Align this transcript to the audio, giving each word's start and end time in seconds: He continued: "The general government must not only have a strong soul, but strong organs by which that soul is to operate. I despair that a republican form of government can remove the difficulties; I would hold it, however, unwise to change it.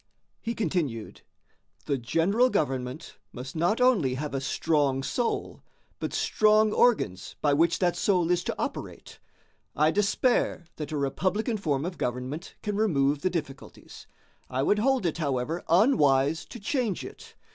He 0.41 0.55
continued: 0.55 1.21
"The 1.85 1.99
general 1.99 2.49
government 2.49 3.19
must 3.31 3.55
not 3.55 3.79
only 3.79 4.15
have 4.15 4.33
a 4.33 4.41
strong 4.41 5.03
soul, 5.03 5.61
but 5.99 6.11
strong 6.11 6.71
organs 6.71 7.35
by 7.39 7.53
which 7.53 7.77
that 7.77 7.95
soul 7.95 8.31
is 8.31 8.43
to 8.45 8.55
operate. 8.57 9.19
I 9.75 9.91
despair 9.91 10.65
that 10.77 10.91
a 10.91 10.97
republican 10.97 11.57
form 11.57 11.85
of 11.85 11.99
government 11.99 12.55
can 12.63 12.77
remove 12.77 13.21
the 13.21 13.29
difficulties; 13.29 14.07
I 14.49 14.63
would 14.63 14.79
hold 14.79 15.05
it, 15.05 15.19
however, 15.19 15.63
unwise 15.69 16.45
to 16.45 16.59
change 16.59 17.05
it. 17.05 17.35